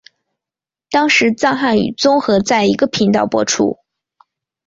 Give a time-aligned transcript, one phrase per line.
[0.89, 3.77] 当时藏汉语综合在一个频道播出。